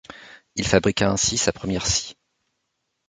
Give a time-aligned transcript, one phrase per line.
[0.55, 2.15] Il fabriqua ainsi sa première scie.